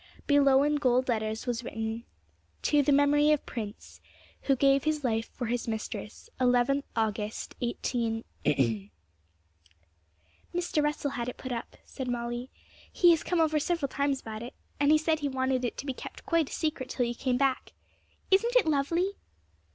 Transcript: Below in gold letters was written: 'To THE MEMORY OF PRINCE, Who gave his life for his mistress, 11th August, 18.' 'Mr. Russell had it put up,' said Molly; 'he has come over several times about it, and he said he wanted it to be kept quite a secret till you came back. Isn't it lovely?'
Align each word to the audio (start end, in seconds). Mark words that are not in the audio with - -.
Below 0.25 0.63
in 0.63 0.77
gold 0.77 1.07
letters 1.09 1.45
was 1.45 1.63
written: 1.63 2.05
'To 2.63 2.81
THE 2.81 2.91
MEMORY 2.91 3.29
OF 3.33 3.45
PRINCE, 3.45 4.01
Who 4.49 4.55
gave 4.55 4.83
his 4.83 5.03
life 5.03 5.29
for 5.35 5.45
his 5.45 5.67
mistress, 5.67 6.27
11th 6.39 6.81
August, 6.95 7.53
18.' 7.61 8.23
'Mr. 8.45 8.89
Russell 10.83 11.11
had 11.11 11.29
it 11.29 11.37
put 11.37 11.51
up,' 11.51 11.77
said 11.85 12.07
Molly; 12.07 12.49
'he 12.91 13.11
has 13.11 13.21
come 13.21 13.39
over 13.39 13.59
several 13.59 13.89
times 13.89 14.21
about 14.21 14.41
it, 14.41 14.55
and 14.79 14.91
he 14.91 14.97
said 14.97 15.19
he 15.19 15.29
wanted 15.29 15.63
it 15.63 15.77
to 15.77 15.85
be 15.85 15.93
kept 15.93 16.25
quite 16.25 16.49
a 16.49 16.51
secret 16.51 16.89
till 16.89 17.05
you 17.05 17.13
came 17.13 17.37
back. 17.37 17.71
Isn't 18.31 18.55
it 18.55 18.65
lovely?' 18.65 19.13